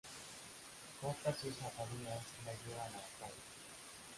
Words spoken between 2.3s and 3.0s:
y la lleva a la